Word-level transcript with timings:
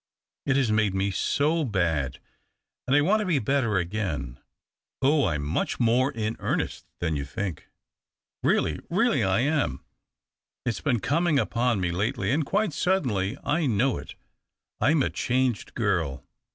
It 0.47 0.55
has 0.55 0.71
made 0.71 0.95
me 0.95 1.11
so 1.11 1.63
bad, 1.63 2.17
and 2.87 2.95
I 2.95 3.01
want 3.01 3.19
to 3.19 3.25
be 3.27 3.37
better 3.37 3.77
again. 3.77 4.39
Oh, 4.99 5.25
I'm 5.27 5.43
much 5.43 5.79
more 5.79 6.11
in 6.11 6.35
earnest 6.39 6.87
than 6.97 7.15
you 7.15 7.23
think! 7.23 7.67
Eeally, 8.43 8.79
really, 8.89 9.23
I 9.23 9.41
am! 9.41 9.83
It's 10.65 10.81
been 10.81 11.01
coming 11.01 11.37
upon 11.37 11.79
me 11.79 11.91
lately— 11.91 12.31
and 12.31 12.43
quite 12.43 12.73
suddenly, 12.73 13.37
I 13.43 13.67
know 13.67 13.99
it. 13.99 14.15
I'm 14.79 15.03
a 15.03 15.11
changed 15.11 15.73
eirl." 15.77 16.23